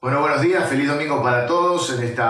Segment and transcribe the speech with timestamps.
[0.00, 2.22] Bueno, buenos días, feliz domingo para todos en este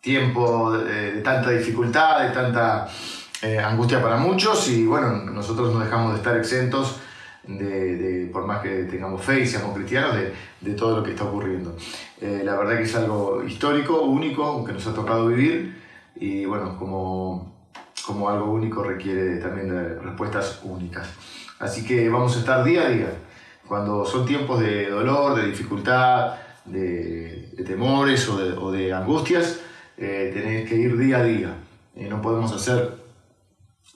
[0.00, 2.88] tiempo de, tanta dificultad, de tanta
[3.42, 6.98] eh, angustia para muchos y bueno, nosotros no dejamos de estar exentos
[7.46, 10.16] de, por más que tengamos fe y seamos cristianos,
[10.60, 11.76] de, todo lo que está ocurriendo.
[12.18, 15.78] Eh, la verdad que es algo histórico, único, que nos ha tocado vivir
[16.16, 17.56] y bueno, como,
[18.06, 21.10] como algo único requiere también de respuestas únicas.
[21.58, 23.12] Así que vamos a estar día a día,
[23.68, 26.36] cuando son tiempos de dolor, de dificultad,
[26.70, 29.60] de, temores o de, angustias,
[29.96, 31.56] eh, tenés que ir día a día.
[31.96, 32.94] Eh, no podemos hacer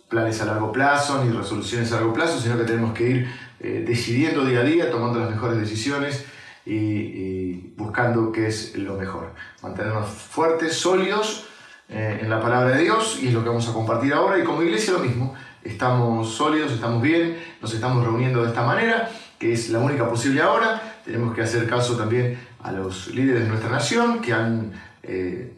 [0.08, 3.28] planes a largo plazo ni resoluciones a largo plazo, sino que tenemos que ir
[3.60, 6.24] eh, decidiendo día a día, tomando las mejores decisiones
[6.66, 9.32] y, buscando qué es lo mejor.
[9.62, 11.46] Mantenernos fuertes, sólidos
[11.88, 14.38] en la palabra de Dios y es lo que vamos a compartir ahora.
[14.38, 19.10] Y como iglesia lo mismo, estamos sólidos, estamos bien, nos estamos reuniendo de esta manera,
[19.38, 21.00] que es la única posible ahora.
[21.04, 25.52] Tenemos que hacer caso también a los líderes de nuestra nación que han eh,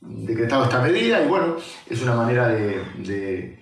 [0.00, 1.56] decretado esta medida y bueno,
[1.88, 3.60] es una manera de,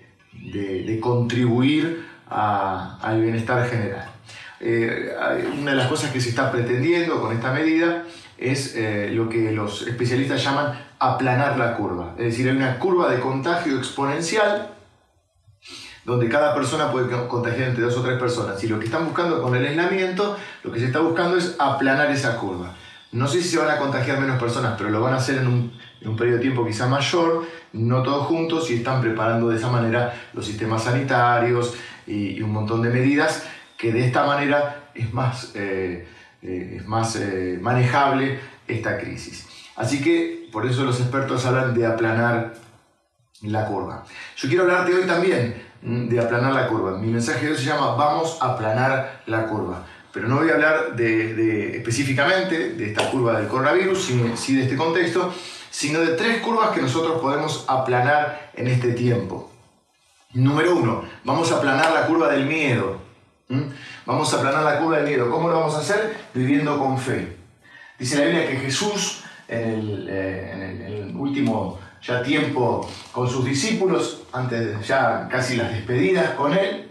[1.01, 4.09] contribuir al bienestar general.
[4.61, 5.13] Eh,
[5.61, 8.05] una de las cosas que se está pretendiendo con esta medida
[8.37, 13.11] es eh, lo que los especialistas llaman aplanar la curva, es decir, hay una curva
[13.11, 14.78] de contagio exponencial
[16.09, 18.65] donde cada persona puede contagiar entre dos o tres personas.
[18.65, 22.11] Y lo que están buscando con el aislamiento, lo que se está buscando es aplanar
[22.11, 22.75] esa curva.
[23.13, 25.47] No sé si se van a contagiar menos personas, pero lo van a hacer en
[25.47, 30.15] un, periodo de tiempo quizá mayor, no todos juntos, y están preparando de esa manera
[30.33, 31.75] los sistemas sanitarios
[32.07, 36.09] y, un montón de medidas que de esta manera es más, eh,
[36.41, 39.47] eh, es más eh, manejable esta crisis.
[39.77, 42.55] Así que por eso los expertos hablan de aplanar
[43.43, 44.05] la curva.
[44.37, 46.99] Yo quiero hablarte hoy también de aplanar la curva.
[46.99, 49.85] Mi mensaje de hoy se llama Vamos a aplanar la curva.
[50.13, 54.65] Pero no voy a hablar de, específicamente de esta curva del coronavirus, sino sí de
[54.65, 55.33] este contexto,
[55.71, 59.53] sino de tres curvas que nosotros podemos aplanar en este tiempo.
[60.35, 63.01] Número uno, vamos a aplanar la curva del miedo.
[64.05, 65.31] Vamos a aplanar la curva del miedo.
[65.31, 66.17] ¿Cómo lo vamos a hacer?
[66.35, 67.37] Viviendo con fe.
[67.99, 73.45] Dice la Biblia que Jesús, en el, eh, en el último ya tiempo con sus
[73.45, 76.91] discípulos, antes ya casi las despedidas con él,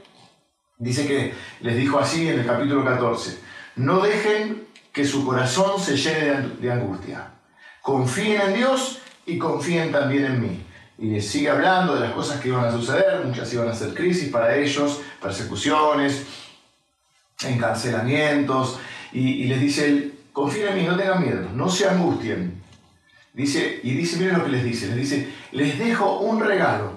[0.78, 3.40] dice que les dijo así en el capítulo 14,
[3.78, 7.32] no dejen que su corazón se llene de angustia,
[7.82, 10.64] confíen en Dios y confíen también en mí.
[11.00, 13.94] Y les sigue hablando de las cosas que iban a suceder, muchas iban a ser
[13.94, 16.26] crisis para ellos, persecuciones,
[17.44, 18.80] encarcelamientos,
[19.12, 22.57] y, y les dice él, confíen en mí, no tengan miedo, no se angustien,
[23.38, 26.94] Dice, y dice, miren lo que les dice, les dice, les dejo un regalo.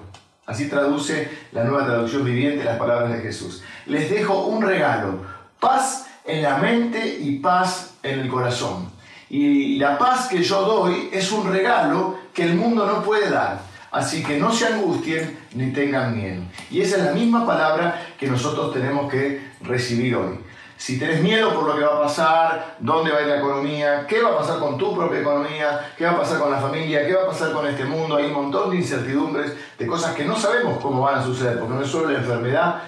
[0.47, 3.61] Así traduce la nueva traducción viviente las palabras de Jesús.
[3.85, 5.21] Les dejo un regalo,
[5.59, 8.89] paz en la mente y paz en el corazón.
[9.29, 13.61] Y la paz que yo doy es un regalo que el mundo no puede dar.
[13.91, 16.41] Así que no se angustien ni tengan miedo.
[16.71, 20.39] Y esa es la misma palabra que nosotros tenemos que recibir hoy
[20.81, 24.07] si tenés miedo por lo que va a pasar, dónde va a ir la economía,
[24.07, 27.05] qué va a pasar con tu propia economía, qué va a pasar con la familia,
[27.05, 30.25] qué va a pasar con este mundo, hay un montón de incertidumbres, de cosas que
[30.25, 32.81] no sabemos cómo van a suceder, porque no es solo la enfermedad,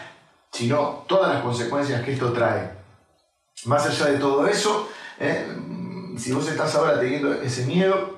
[0.51, 2.71] sino todas las consecuencias que esto trae.
[3.65, 4.89] Más allá de todo eso,
[5.19, 5.45] ¿eh?
[6.17, 8.17] si vos estás ahora teniendo ese miedo,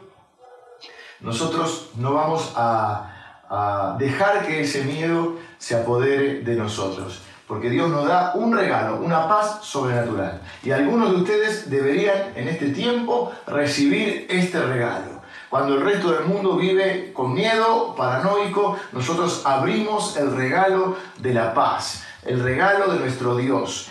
[1.19, 8.07] nosotros no vamos a dejar que ese miedo se apodere de nosotros porque Dios nos
[8.07, 10.41] da un regalo, una paz sobrenatural.
[10.63, 15.21] Y algunos de ustedes deberían en este tiempo recibir este regalo.
[15.49, 21.53] Cuando el resto del mundo vive con miedo, paranoico, nosotros abrimos el regalo de la
[21.53, 23.89] paz, el regalo de nuestro Dios.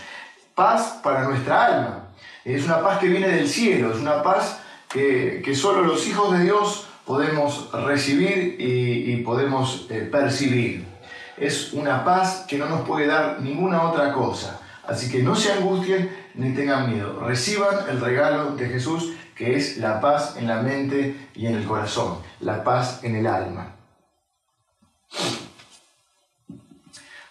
[0.55, 2.09] Paz para nuestra alma.
[2.45, 6.37] Es una paz que viene del cielo, es una paz que, que solo los hijos
[6.37, 10.85] de Dios podemos recibir y, podemos eh, percibir
[11.37, 14.61] es una paz que no nos puede dar ninguna otra cosa.
[14.87, 17.21] Así que no se angustien ni tengan miedo.
[17.21, 21.64] Reciban el regalo de Jesús, que es la paz en la mente y en el
[21.64, 23.76] corazón, la paz en el alma.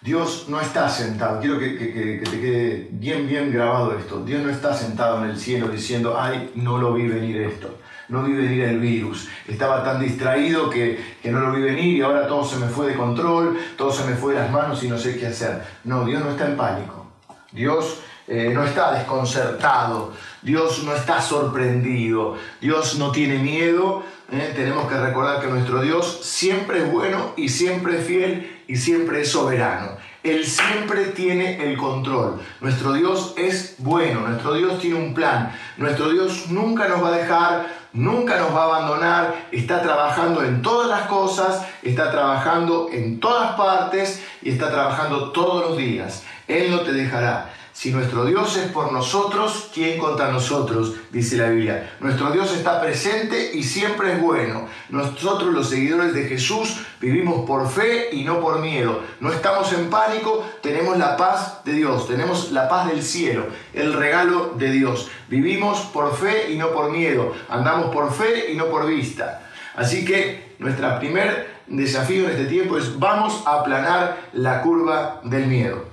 [0.01, 4.22] Dios no está sentado, quiero que, te quede bien, bien grabado esto.
[4.25, 7.78] Dios no está sentado en el cielo diciendo, ay, no lo vi venir esto
[8.13, 9.27] no vi venir el virus.
[9.48, 12.95] Estaba tan distraído que, no lo vi venir y ahora todo se me fue de
[12.95, 15.63] control, todo se me fue de las manos y no sé qué hacer.
[15.83, 17.07] No, Dios no está en pánico.
[17.51, 20.13] Dios eh, no está desconcertado.
[20.44, 22.38] Dios no está sorprendido.
[22.62, 24.04] Dios no tiene miedo.
[24.31, 24.54] ¿eh?
[24.56, 29.21] Tenemos que recordar que nuestro Dios siempre es bueno y siempre es fiel y siempre
[29.21, 29.98] es soberano.
[30.24, 32.39] Él siempre tiene el control.
[32.62, 37.18] Nuestro Dios es bueno, nuestro Dios tiene un plan, nuestro Dios nunca nos va a
[37.18, 43.19] dejar, nunca nos va a abandonar, está trabajando en todas las cosas, está trabajando en
[43.19, 46.24] todas partes y está trabajando todos los días.
[46.48, 47.54] Él no te dejará.
[47.74, 50.94] Si nuestro Dios es por nosotros, ¿quién contra nosotros?
[51.10, 51.98] Dice la Biblia.
[52.00, 54.68] Nuestro Dios está presente y siempre es bueno.
[54.90, 59.02] Nosotros los seguidores de Jesús vivimos por fe y no por miedo.
[59.20, 63.94] No estamos en pánico, tenemos la paz de Dios, tenemos la paz del cielo, el
[63.94, 65.10] regalo de Dios.
[65.28, 67.34] Vivimos por fe y no por miedo.
[67.50, 69.50] Andamos por fe y no por vista.
[69.76, 75.48] Así que nuestro primer desafío en este tiempo es vamos a aplanar la curva del
[75.48, 75.93] miedo.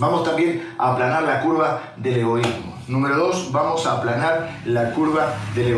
[0.00, 2.74] Vamos también a aplanar la curva del egoísmo.
[2.88, 5.68] Número dos, vamos a aplanar la curva del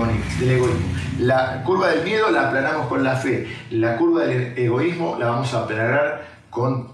[0.41, 0.95] egoísmo.
[1.19, 3.49] La curva del miedo la aplanamos con la fe.
[3.71, 6.93] La curva del egoísmo la vamos a aplanar con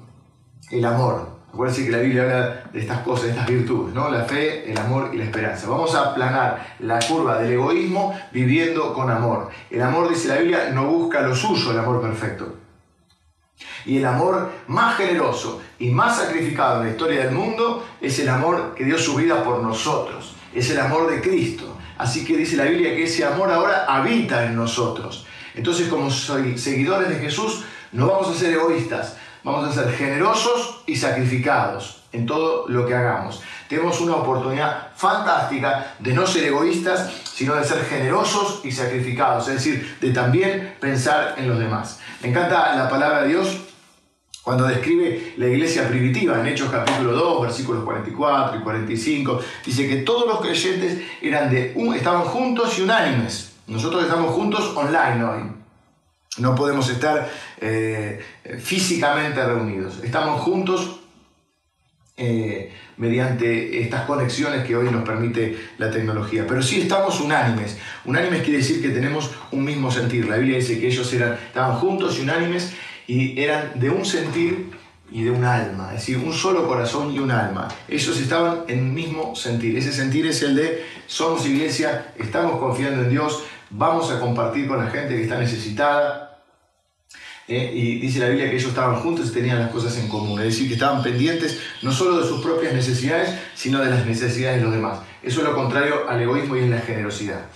[0.70, 1.36] el amor.
[1.52, 4.08] Acuérdense que la Biblia habla de estas cosas, de estas virtudes, ¿no?
[4.08, 5.68] La fe, el amor y la esperanza.
[5.68, 9.50] Vamos a aplanar la curva del egoísmo viviendo con amor.
[9.70, 12.54] El amor, dice la Biblia, no busca lo suyo, el amor perfecto.
[13.84, 18.28] Y el amor más generoso y más sacrificado en la historia del mundo es el
[18.28, 20.34] amor que dio su vida por nosotros.
[20.54, 21.76] Es el amor de Cristo.
[21.96, 25.26] Así que dice la Biblia que ese amor ahora habita en nosotros.
[25.54, 30.96] Entonces como seguidores de Jesús no vamos a ser egoístas, vamos a ser generosos y
[30.96, 33.42] sacrificados en todo lo que hagamos.
[33.68, 39.54] Tenemos una oportunidad fantástica de no ser egoístas, sino de ser generosos y sacrificados, es
[39.54, 42.00] decir, de también pensar en los demás.
[42.22, 43.68] Me encanta la palabra de Dios
[44.42, 49.96] cuando describe la iglesia primitiva en Hechos capítulo 2, versículos 44 y 45, dice que
[49.96, 53.52] todos los creyentes eran de un, estaban juntos y unánimes.
[53.66, 55.42] Nosotros estamos juntos online hoy.
[56.38, 57.30] No podemos estar
[57.60, 58.24] eh,
[58.58, 60.02] físicamente reunidos.
[60.02, 60.97] Estamos juntos
[62.18, 66.46] eh, mediante estas conexiones que hoy nos permite la tecnología.
[66.46, 67.78] Pero sí estamos unánimes.
[68.04, 70.28] Unánimes quiere decir que tenemos un mismo sentir.
[70.28, 72.72] La Biblia dice que ellos eran, estaban juntos y unánimes
[73.06, 74.70] y eran de un sentir
[75.10, 77.68] y de un alma, es decir, un solo corazón y un alma.
[77.88, 79.76] Ellos estaban en el mismo sentir.
[79.78, 84.84] Ese sentir es el de somos iglesia, estamos confiando en Dios, vamos a compartir con
[84.84, 86.27] la gente que está necesitada.
[87.48, 90.38] Eh, y dice la Biblia que ellos estaban juntos y tenían las cosas en común,
[90.40, 94.58] es decir, que estaban pendientes no solo de sus propias necesidades, sino de las necesidades
[94.58, 94.98] de los demás.
[95.22, 97.46] Eso es lo contrario al egoísmo y es la generosidad.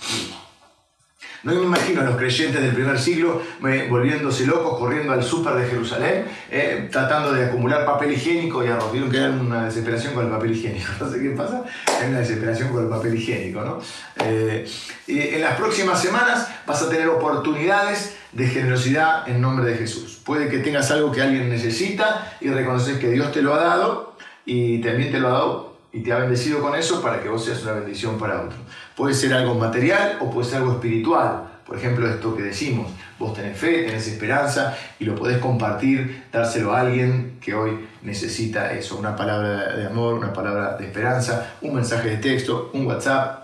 [1.43, 3.41] No me imagino a los creyentes del primer siglo
[3.89, 8.93] volviéndose locos, corriendo al súper de Jerusalén, eh, tratando de acumular papel higiénico y arroz.
[8.93, 10.87] Vieron que hay una desesperación con el papel higiénico.
[11.01, 11.65] No sé qué pasa,
[11.99, 13.61] hay una desesperación con el papel higiénico.
[13.61, 13.81] ¿no?
[14.23, 14.65] Eh,
[15.05, 20.19] y en las próximas semanas vas a tener oportunidades de generosidad en nombre de Jesús.
[20.25, 24.15] Puede que tengas algo que alguien necesita y reconoces que Dios te lo ha dado
[24.45, 27.45] y también te lo ha dado y te ha bendecido con eso para que vos
[27.45, 28.57] seas una bendición para otro.
[28.95, 31.49] Puede ser algo material o puede ser algo espiritual.
[31.65, 36.73] Por ejemplo, esto que decimos, vos tenés fe, tenés esperanza y lo podés compartir, dárselo
[36.73, 41.75] a alguien que hoy necesita eso, una palabra de amor, una palabra de esperanza, un
[41.75, 43.43] mensaje de texto, un WhatsApp,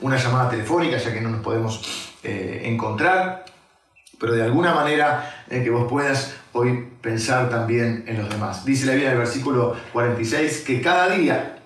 [0.00, 3.45] una llamada telefónica, ya que no nos podemos eh, encontrar,
[4.18, 8.64] pero de alguna manera que vos puedas hoy pensar también en los demás.
[8.64, 11.56] Dice la Biblia en el versículo 46 que cada día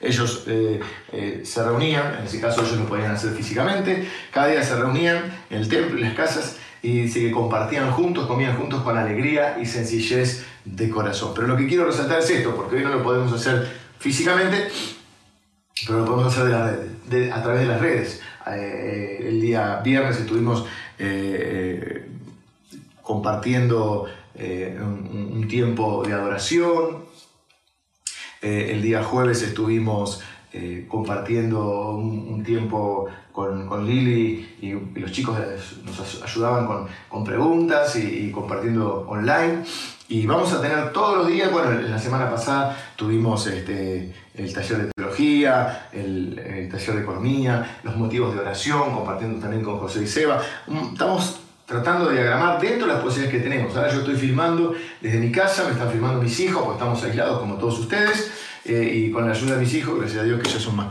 [0.00, 0.80] ellos eh,
[1.12, 5.22] eh, se reunían, en ese caso ellos lo podían hacer físicamente, cada día se reunían
[5.50, 9.58] en el templo, en las casas, y dice que compartían juntos, comían juntos con alegría
[9.60, 11.32] y sencillez de corazón.
[11.34, 13.66] Pero lo que quiero resaltar es esto, porque hoy no lo podemos hacer
[13.98, 14.68] físicamente,
[15.86, 18.20] pero lo podemos hacer a través de las redes.
[18.46, 20.66] Eh, el día viernes estuvimos
[23.04, 27.04] compartiendo eh, un, tiempo de adoración.
[28.42, 30.22] Eh, el día jueves estuvimos
[30.52, 35.38] eh, compartiendo un, tiempo con, con Lili y, los chicos
[35.84, 39.62] nos ayudaban con, con preguntas y, compartiendo online.
[40.08, 44.52] Y vamos a tener todos los días, bueno, en la semana pasada tuvimos este, el
[44.52, 49.78] taller de teología, el, el, taller de economía, los motivos de oración, compartiendo también con
[49.78, 50.42] José y Seba.
[50.66, 53.74] Mm, estamos tratando de diagramar dentro de las posibilidades que tenemos.
[53.76, 57.40] Ahora yo estoy filmando desde mi casa, me están filmando mis hijos, porque estamos aislados
[57.40, 58.32] como todos ustedes,
[58.64, 60.88] eh, y con la ayuda de mis hijos, gracias a Dios que ellos son más,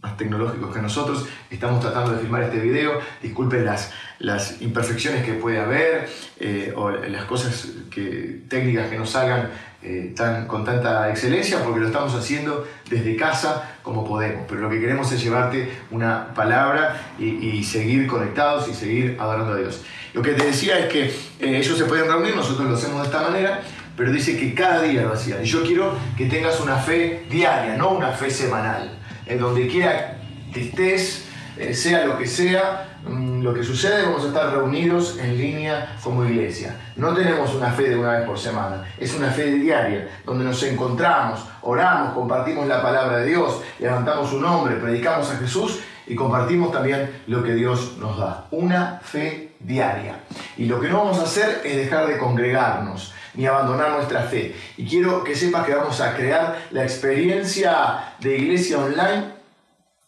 [0.00, 3.00] más tecnológicos que nosotros, estamos tratando de filmar este video.
[3.22, 6.08] Disculpen las, las imperfecciones que puede haber
[6.38, 9.50] eh, o las cosas que, técnicas que nos salgan
[9.86, 14.46] eh, tan, con tanta excelencia porque lo estamos haciendo desde casa como podemos.
[14.48, 19.56] Pero lo que queremos es llevarte una palabra y, seguir conectados y seguir adorando a
[19.56, 19.82] Dios.
[20.14, 23.08] Lo que te decía es que eh, ellos se pueden reunir, nosotros lo hacemos de
[23.08, 23.60] esta manera,
[23.94, 25.42] pero dice que cada día lo hacían.
[25.42, 28.98] Y yo quiero que tengas una fe diaria, no una fe semanal.
[29.26, 30.18] En donde quiera
[30.54, 31.26] que estés,
[31.58, 36.24] eh, sea lo que sea, lo que sucede, vamos a estar reunidos en línea como
[36.24, 36.76] iglesia.
[36.96, 40.62] No tenemos una fe de una vez por semana, es una fe diaria, donde nos
[40.62, 46.72] encontramos, oramos, compartimos la palabra de Dios, levantamos su nombre, predicamos a Jesús y compartimos
[46.72, 48.46] también lo que Dios nos da.
[48.50, 50.20] Una fe diaria.
[50.56, 54.54] Y lo que no vamos a hacer es dejar de congregarnos ni abandonar nuestra fe.
[54.76, 59.33] Y quiero que sepas que vamos a crear la experiencia de iglesia online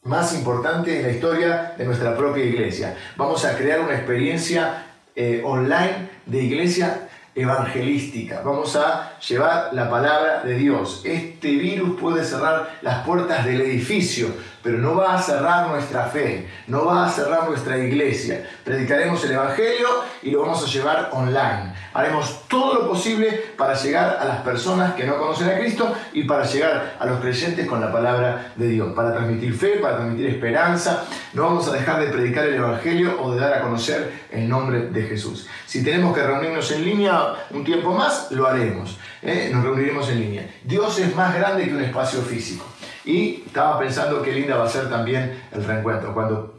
[0.06, 2.96] más importante en la historia de nuestra propia iglesia.
[3.16, 8.40] Vamos a crear una experiencia eh, online de iglesia evangelística.
[8.42, 11.02] Vamos a llevar la palabra de Dios.
[11.36, 14.28] Este virus puede cerrar las puertas del edificio,
[14.62, 18.48] pero no va a cerrar nuestra fe, no va a cerrar nuestra iglesia.
[18.64, 19.86] Predicaremos el Evangelio
[20.22, 21.74] y lo vamos a llevar online.
[21.92, 23.28] Haremos todo lo posible
[23.58, 27.20] para llegar a las personas que no conocen a Cristo y para llegar a los
[27.20, 31.04] creyentes con la palabra de Dios, para transmitir fe, para transmitir esperanza.
[31.34, 34.88] No vamos a dejar de predicar el Evangelio o de dar a conocer el nombre
[34.88, 35.46] de Jesús.
[35.66, 38.98] Si tenemos que reunirnos en línea un tiempo más, lo haremos.
[39.22, 39.50] ¿Eh?
[39.52, 40.50] Nos reuniremos en línea.
[40.64, 42.64] Dios es más grande que un espacio físico.
[43.04, 46.54] Y estaba pensando qué linda va a ser también el reencuentro, cuando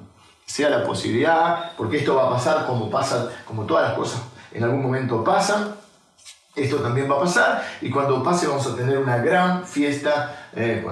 [0.45, 4.21] sea la posibilidad, porque esto va a pasar como pasa, como todas las cosas
[4.53, 5.75] en algún momento pasan,
[6.55, 10.83] esto también va a pasar y cuando pase vamos a tener una gran fiesta, eh,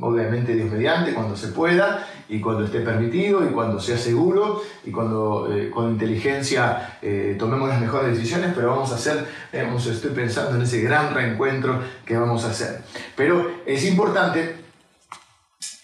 [0.00, 4.92] obviamente Dios mediante, cuando se pueda y cuando esté permitido y cuando sea seguro y
[4.92, 10.54] cuando eh, con inteligencia eh, tomemos las mejores decisiones, pero vamos a hacer, estoy pensando
[10.54, 12.82] en ese gran reencuentro que vamos a hacer.
[13.16, 14.54] Pero es importante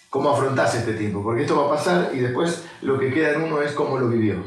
[0.09, 3.43] cómo afrontas este tiempo, porque esto va a pasar y después lo que queda en
[3.43, 4.41] uno es cómo lo vivió,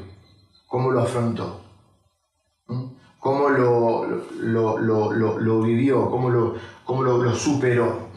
[0.66, 1.59] cómo lo afrontó,
[3.20, 8.08] cómo lo, lo, vivió, cómo lo, cómo lo, superó.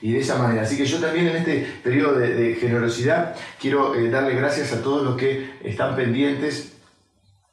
[0.00, 0.62] Y de esa manera.
[0.62, 5.04] Así que yo también en este periodo de, generosidad quiero eh, darle gracias a todos
[5.04, 6.72] los que están pendientes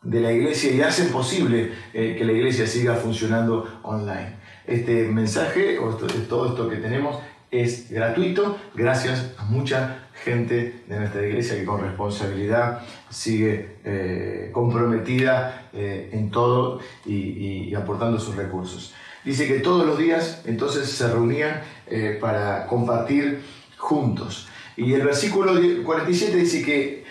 [0.03, 4.37] de la iglesia y hacen posible eh, que la iglesia siga funcionando online.
[4.67, 5.97] Este mensaje, o
[6.29, 7.17] todo esto que tenemos,
[7.51, 15.69] es gratuito gracias a mucha gente de nuestra iglesia que con responsabilidad sigue eh, comprometida
[15.73, 18.93] eh, en todo y, aportando sus recursos.
[19.23, 23.41] Dice que todos los días entonces se reunían eh, para compartir
[23.77, 24.47] juntos.
[24.75, 25.53] Y el versículo
[25.83, 27.03] 47 dice que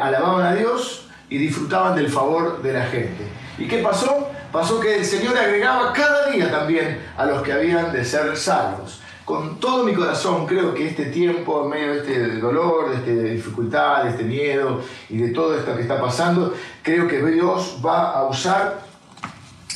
[0.00, 3.24] alababan a Dios y disfrutaban del favor de la gente.
[3.58, 4.28] ¿Y qué pasó?
[4.52, 9.00] Pasó que el Señor agregaba cada día también a los que habían de ser salvos
[9.24, 13.32] con todo mi corazón creo que este tiempo, en medio de este dolor, de esta
[13.32, 18.10] dificultad, de este miedo y de todo esto que está pasando, creo que Dios va
[18.12, 18.80] a usar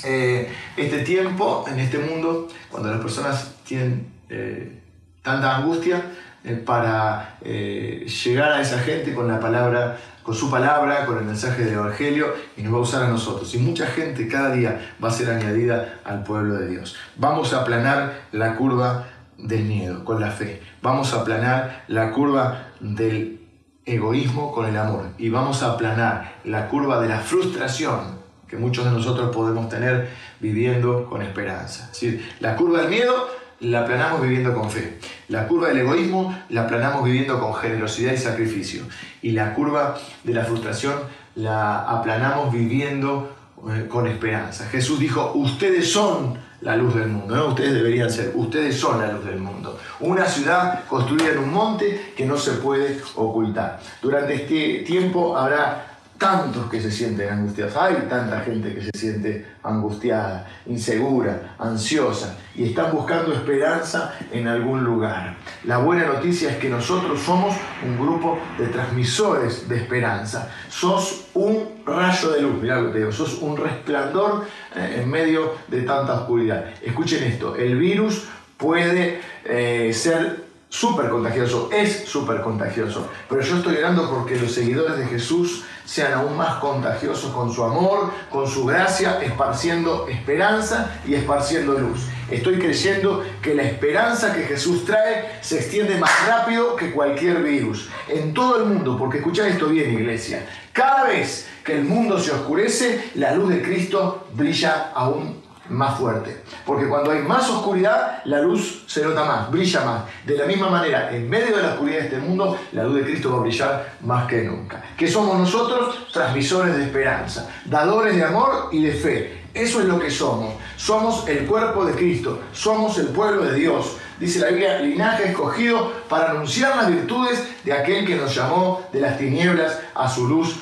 [0.04, 4.80] eh, este tiempo en este mundo, cuando las personas tienen eh,
[5.22, 6.02] tanta angustia,
[6.44, 11.64] eh, para llegar a esa gente con la palabra, con su palabra, con el mensaje
[11.64, 13.54] del Evangelio, y nos va a usar a nosotros.
[13.54, 16.96] Y mucha gente cada día va a ser añadida al pueblo de Dios.
[17.16, 19.06] Vamos a aplanar la curva
[19.38, 20.60] del miedo con la fe.
[20.82, 23.40] Vamos a aplanar la curva del
[23.86, 28.84] egoísmo con el amor y vamos a aplanar la curva de la frustración que muchos
[28.84, 31.90] de nosotros podemos tener viviendo con esperanza.
[31.92, 33.28] Es la curva del miedo
[33.60, 34.98] la aplanamos viviendo con fe.
[35.28, 38.84] La curva del egoísmo la aplanamos viviendo con generosidad y sacrificio.
[39.20, 40.94] Y la curva de la frustración
[41.34, 43.36] la aplanamos viviendo
[43.68, 44.66] eh, con esperanza.
[44.66, 47.36] Jesús dijo, ustedes son la luz del mundo.
[47.36, 47.46] ¿no?
[47.48, 49.78] Ustedes deberían ser, ustedes son la luz del mundo.
[50.00, 53.80] Una ciudad construida en un monte que no se puede ocultar.
[54.02, 57.76] Durante este tiempo habrá tantos que se sienten angustiados.
[57.76, 64.82] Hay tanta gente que se siente angustiada, insegura, ansiosa y están buscando esperanza en algún
[64.82, 65.36] lugar.
[65.64, 67.54] La buena noticia es que nosotros somos
[67.86, 70.50] un grupo de transmisores de esperanza.
[70.68, 74.44] Sos un rayo de luz, mirá lo que te digo, sos un resplandor
[74.74, 76.64] eh, en medio de tanta oscuridad.
[76.82, 78.24] Escuchen esto, el virus
[78.56, 83.08] puede eh, ser súper contagioso, es súper contagioso.
[83.28, 87.64] Pero yo estoy orando porque los seguidores de Jesús sean aún más contagiosos con su
[87.64, 92.00] amor, con su gracia, esparciendo esperanza y esparciendo luz.
[92.30, 97.88] Estoy creyendo que la esperanza que Jesús trae se extiende más rápido que cualquier virus
[98.06, 100.46] en todo el mundo, porque escucha esto bien, iglesia.
[100.74, 106.42] Cada vez que el mundo se oscurece, la luz de Cristo brilla aún más fuerte.
[106.64, 110.02] Porque cuando hay más oscuridad, la luz se nota más, brilla más.
[110.24, 113.02] De la misma manera, en medio de la oscuridad de este mundo, la luz de
[113.04, 114.82] Cristo va a brillar más que nunca.
[114.96, 116.06] ¿Qué somos nosotros?
[116.12, 120.54] Transmisores de esperanza, dadores de amor y de fe Eso es lo que somos.
[120.76, 122.40] Somos el cuerpo de Cristo.
[122.52, 123.96] Somos el pueblo de Dios.
[124.20, 129.00] Dice la Biblia, linaje escogido para anunciar las virtudes de aquel que nos llamó de
[129.00, 130.60] las tinieblas a su luz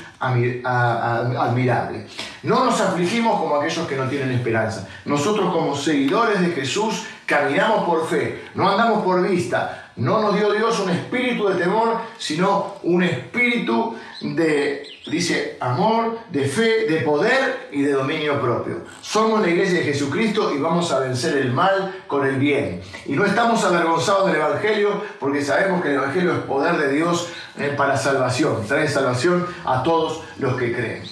[0.64, 2.06] admirable.
[2.42, 4.88] No nos afligimos como aquellos que no tienen esperanza.
[5.04, 9.82] Nosotros como seguidores de Jesús caminamos por fe, no andamos por vista.
[9.96, 16.44] No nos dio Dios un espíritu de temor, sino un espíritu de, dice, amor, de
[16.44, 18.82] fe, de poder y de dominio propio.
[19.00, 22.82] Somos la iglesia de Jesucristo y vamos a vencer el mal con el bien.
[23.06, 27.30] Y no estamos avergonzados del Evangelio porque sabemos que el Evangelio es poder de Dios
[27.58, 31.04] eh, para salvación, trae salvación a todos los que creen.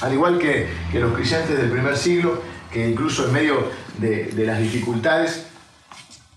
[0.00, 2.40] Al igual que, los creyentes del primer siglo,
[2.72, 3.66] que incluso en medio
[4.00, 5.46] de, las dificultades,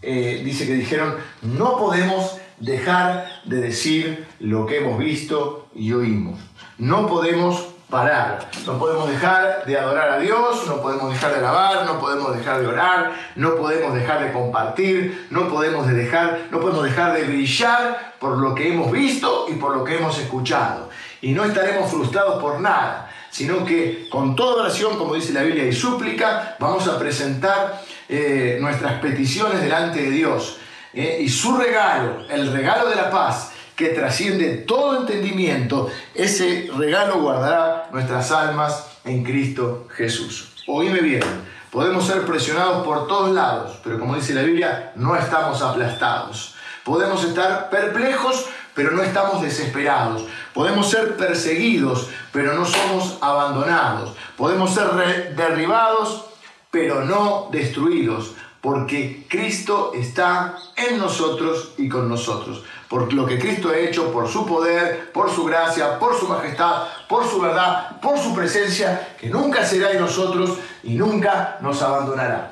[0.01, 6.39] eh, dice que dijeron, no podemos dejar de decir lo que hemos visto y oímos.
[6.77, 11.85] No podemos parar, no podemos dejar de adorar a Dios, no podemos dejar de alabar,
[11.85, 16.83] no podemos dejar de orar, no podemos dejar de compartir, no podemos dejar, no podemos
[16.83, 20.89] dejar de brillar por lo que hemos visto y por lo que hemos escuchado.
[21.21, 25.65] Y no estaremos frustrados por nada, sino que con toda oración, como dice la Biblia,
[25.65, 30.57] y súplica, vamos a presentar eh, nuestras peticiones delante de Dios.
[30.93, 37.21] Eh, y su regalo, el regalo de la paz, que trasciende todo entendimiento, ese regalo
[37.21, 40.53] guardará nuestras almas en Cristo Jesús.
[40.67, 41.23] Oíme bien,
[41.71, 46.53] podemos ser presionados por todos lados, pero como dice la Biblia, no estamos aplastados.
[46.83, 50.25] Podemos estar perplejos, pero no estamos desesperados.
[50.53, 54.15] Podemos ser perseguidos, pero no somos abandonados.
[54.37, 56.25] Podemos ser derribados,
[56.71, 62.63] pero no destruidos porque Cristo está en nosotros y con nosotros.
[62.87, 66.83] Por lo que Cristo ha hecho, por su poder, por su gracia, por su majestad,
[67.09, 72.51] por su verdad, por su presencia, que nunca será en nosotros y nunca nos abandonará.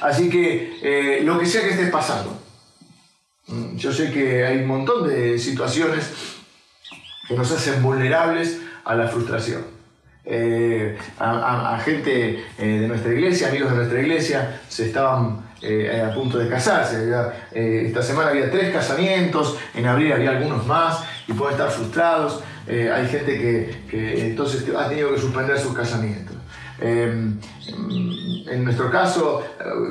[0.00, 2.38] Así que eh, lo que sea que estés pasando,
[3.76, 6.10] yo sé que hay un montón de situaciones
[7.28, 9.74] que nos hacen vulnerables a la frustración.
[10.26, 16.14] Eh, a, gente eh, de nuestra iglesia, amigos de nuestra iglesia, se estaban eh, a
[16.14, 17.12] punto de casarse.
[17.52, 22.42] esta semana había tres casamientos, en abril había algunos más y pueden estar frustrados.
[22.66, 23.38] hay gente
[23.90, 26.23] que, entonces ha tenido que suspender sus casamientos.
[26.80, 29.42] En nuestro caso,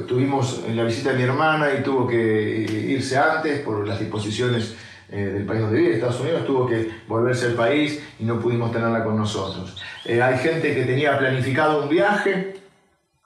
[0.08, 4.76] tuvimos la visita de mi hermana y tuvo que irse antes por las disposiciones
[5.14, 8.72] eh, del país donde vive, Estados Unidos, tuvo que volverse al país y no pudimos
[8.72, 9.80] tenerla con nosotros.
[10.06, 12.56] Eh, hay gente que tenía planificado un viaje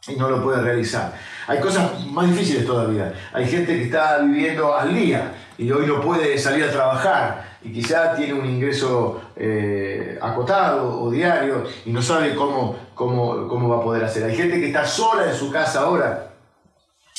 [0.05, 1.13] y no lo puede realizar.
[1.47, 3.13] Hay cosas más difíciles todavía.
[3.31, 7.71] Hay gente que está viviendo al día y hoy no puede salir a trabajar y
[7.71, 13.77] quizá tiene un ingreso eh, acotado o diario y no sabe cómo, cómo, cómo va
[13.77, 14.23] a poder hacer.
[14.23, 16.33] Hay gente que está sola en su casa ahora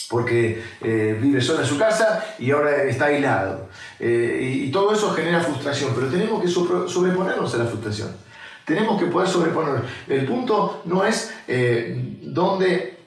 [0.09, 3.69] porque eh, vive sola en su casa y ahora está aislado.
[3.99, 8.09] Eh, y, todo eso genera frustración, pero tenemos que sobreponernos a la frustración.
[8.65, 9.83] Tenemos que poder sobreponernos.
[10.07, 11.35] El punto no es
[12.23, 12.99] dónde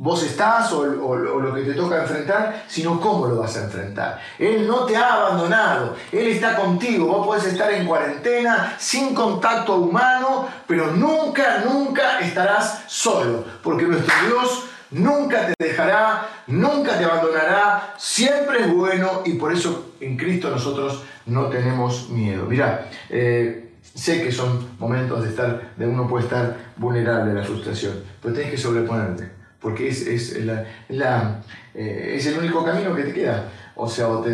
[0.00, 4.18] vos estás o, lo que te toca enfrentar, sino cómo lo vas a enfrentar.
[4.38, 7.06] Él no te ha abandonado, Él está contigo.
[7.06, 14.14] Vos podés estar en cuarentena, sin contacto humano, pero nunca, nunca estarás solo, porque nuestro
[14.26, 20.48] Dios nunca te dejará, nunca te abandonará, siempre es bueno y por eso en Cristo
[20.48, 22.46] nosotros no tenemos miedo.
[22.46, 27.44] Mira, eh, sé que son momentos de estar, de uno puede estar vulnerable a la
[27.44, 30.44] frustración, pero tienes que sobreponerte porque es, es,
[30.88, 31.42] la,
[31.74, 33.50] eh, es el único camino que te queda.
[33.76, 34.30] O sea, o te,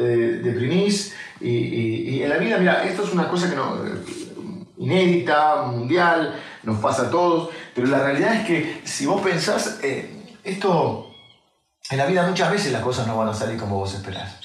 [0.00, 3.76] deprimís y, en la vida, mira, esto es una cosa que no,
[4.78, 10.38] inédita, mundial, nos pasa a todos, pero la realidad es que si vos pensás, eh,
[10.42, 11.14] esto,
[11.90, 14.40] en la vida muchas veces las cosas no van a salir como vos esperás.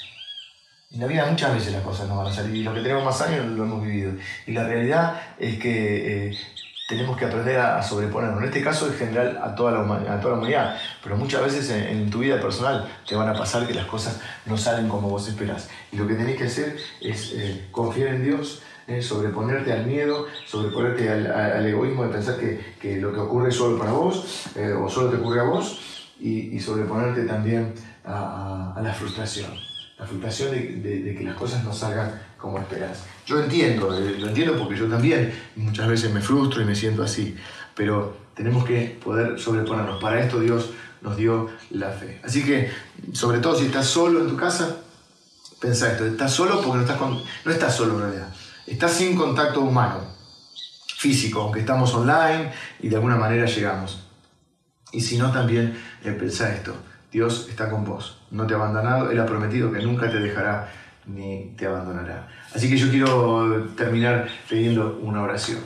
[0.92, 3.04] En la vida muchas veces las cosas no van a salir y los que tenemos
[3.04, 4.14] más años lo hemos vivido.
[4.48, 6.38] Y la realidad es que eh,
[6.88, 8.40] tenemos que aprender a, sobreponernos.
[8.42, 10.78] En este caso, en general, a toda la, humanidad.
[11.04, 14.58] Pero muchas veces en, tu vida personal te van a pasar que las cosas no
[14.58, 15.70] salen como vos esperás.
[15.92, 20.28] Y lo que tenés que hacer es eh, confiar en Dios, eh, sobreponerte al miedo,
[20.46, 24.74] sobreponerte al, egoísmo de pensar que, que, lo que ocurre es solo para vos eh,
[24.74, 27.74] o solo te ocurre a vos y, sobreponerte también
[28.06, 29.52] a, la frustración.
[29.98, 33.04] La frustración de, de, que las cosas no salgan como esperas.
[33.26, 37.02] Yo entiendo, eh, lo entiendo porque yo también muchas veces me frustro y me siento
[37.02, 37.36] así,
[37.74, 40.02] pero tenemos que poder sobreponernos.
[40.02, 42.20] Para esto Dios nos dio la fe.
[42.24, 42.72] Así que,
[43.14, 44.78] sobre todo si estás solo en tu casa,
[45.60, 47.00] pensá esto, estás solo porque no estás,
[47.46, 48.36] no estás solo en realidad,
[48.68, 50.14] estás sin contacto humano.
[50.98, 54.08] físico, aunque estamos online y de alguna manera llegamos.
[54.92, 56.76] Y si no, también eh, pensá esto,
[57.16, 60.70] Dios está con vos, no te ha abandonado, Él ha prometido que nunca te dejará
[61.06, 62.28] ni te abandonará.
[62.54, 65.60] Así que yo quiero terminar pidiendo una oración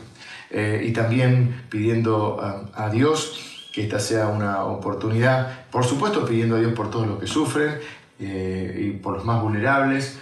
[0.52, 2.40] eh, y también pidiendo
[2.76, 7.20] a, Dios que esta sea una oportunidad, por supuesto pidiendo a Dios por todos los
[7.20, 7.80] que sufren
[8.20, 10.20] eh, y por los más vulnerables,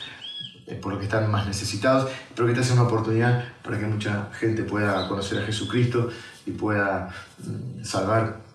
[0.65, 3.85] eh, por los que están más necesitados, pero que esta sea una oportunidad para que
[3.85, 6.09] mucha gente pueda conocer a Jesucristo
[6.45, 7.09] y pueda
[7.39, 8.46] mm, salvar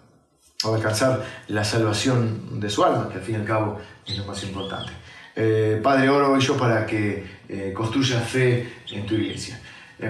[0.64, 4.24] o alcanzar la salvación de su alma, que al fin y al cabo es lo
[4.24, 4.92] más importante.
[5.34, 9.60] Eh, Padre, oro yo para que eh, construyas fe en tu iglesia,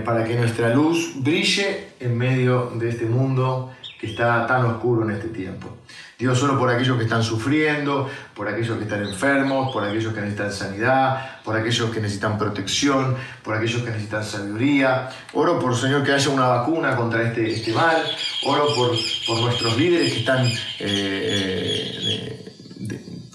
[0.05, 5.15] para que nuestra luz brille en medio de este mundo que está tan oscuro en
[5.15, 5.77] este tiempo.
[6.19, 10.21] Dios, solo por aquellos que están sufriendo, por aquellos que están enfermos, por aquellos que
[10.21, 15.09] necesitan sanidad, por aquellos que necesitan protección, por aquellos que necesitan sabiduría.
[15.35, 18.03] Oro por, Señor, que haya una vacuna contra este, este mal.
[18.45, 18.91] Oro por,
[19.25, 22.53] por nuestros líderes que están eh, eh,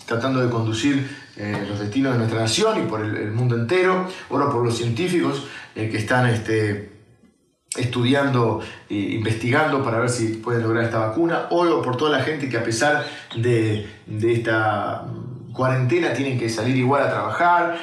[0.05, 4.09] tratando de conducir eh, los destinos de nuestra nación y por el, mundo entero.
[4.27, 6.27] Oro por los científicos que están...
[6.27, 6.96] Este,
[7.77, 12.49] estudiando, e investigando para ver si pueden lograr esta vacuna, o por toda la gente
[12.49, 15.05] que a pesar de, de esta
[15.53, 17.77] cuarentena tienen que salir igual a trabajar,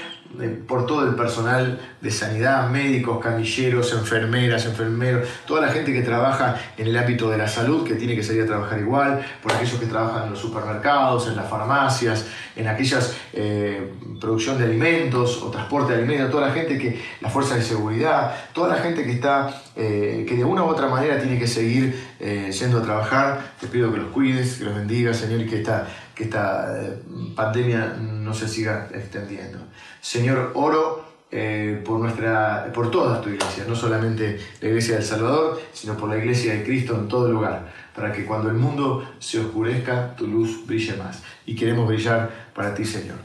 [0.67, 6.57] por todo el personal de sanidad, médicos, camilleros, enfermeras, enfermeros, toda la gente que trabaja
[6.77, 9.79] en el ámbito de la salud, que tiene que salir a trabajar igual, por aquellos
[9.79, 15.51] que trabajan en los supermercados, en las farmacias, en aquellas eh, producción de alimentos o
[15.51, 19.13] transporte de alimentos, toda la gente que, la fuerza de seguridad, toda la gente que
[19.13, 23.55] está, eh, que de una u otra manera tiene que seguir eh, yendo a trabajar,
[23.61, 26.95] te pido que los cuides, que los bendiga, Señor, y que esta, que esta
[27.35, 29.59] pandemia no se siga extendiendo.
[30.01, 31.05] Señor, oro
[31.37, 36.09] eh, por, nuestra, por toda tu iglesia, no solamente la iglesia del Salvador, sino por
[36.09, 40.29] la iglesia de Cristo en todo lugar, para que cuando el mundo se oscurezca, tu
[40.29, 41.25] luz brille más.
[41.45, 43.17] Y queremos brillar para ti, Señor.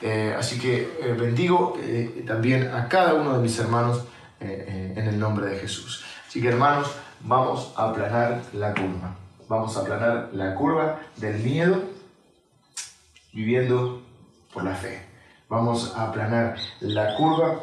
[0.00, 1.76] Eh, así que eh, bendigo
[2.24, 4.04] también a cada uno de mis hermanos
[4.38, 6.04] en el nombre de Jesús.
[6.28, 6.88] Así que hermanos,
[7.22, 9.16] vamos a aplanar la curva.
[9.48, 11.95] Vamos a aplanar la curva del miedo
[13.36, 14.02] viviendo
[14.52, 15.02] por la fe.
[15.50, 17.60] Vamos a aplanar la curva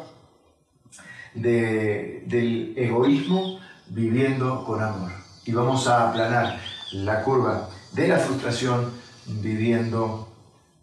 [1.34, 3.58] del egoísmo
[3.88, 5.10] viviendo con amor.
[5.44, 6.60] Y vamos a aplanar
[6.92, 8.92] la curva de la frustración
[9.26, 10.28] viviendo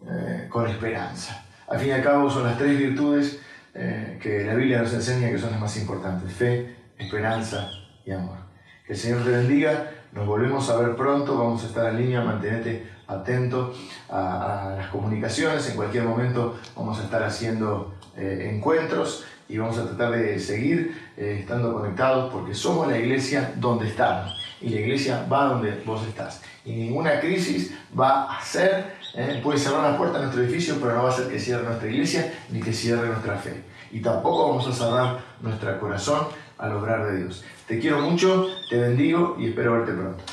[0.06, 1.42] eh, con esperanza.
[1.68, 3.40] Al fin y al cabo son las tres virtudes
[3.74, 6.30] eh, que la Biblia nos enseña que son las más importantes.
[6.34, 7.70] Fe, esperanza
[8.04, 8.36] y amor.
[8.86, 9.90] Que el Señor te bendiga.
[10.12, 11.38] Nos volvemos a ver pronto.
[11.38, 12.20] Vamos a estar en línea.
[12.20, 13.72] Mantenete atento
[14.10, 15.68] a, las comunicaciones.
[15.70, 21.12] En cualquier momento vamos a estar haciendo eh, encuentros y vamos a tratar de seguir
[21.16, 26.06] eh, estando conectados porque somos la iglesia donde estamos y la iglesia va donde vos
[26.06, 26.42] estás.
[26.64, 30.94] Y ninguna crisis va a hacer, eh, puede cerrar la puerta a nuestro edificio, pero
[30.94, 33.62] no va a hacer que cierre nuestra iglesia ni que cierre nuestra fe.
[33.90, 37.44] Y tampoco vamos a cerrar nuestro corazón al obrar de Dios.
[37.66, 40.24] Te quiero mucho, te bendigo y espero verte pronto.